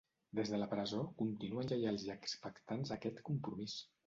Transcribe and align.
Des 0.37 0.51
de 0.53 0.59
la 0.61 0.67
presó, 0.71 1.01
continuem 1.19 1.69
lleials 1.73 2.07
i 2.09 2.13
expectants 2.15 2.97
a 2.97 2.97
aquest 2.99 3.23
compromís. 3.31 3.79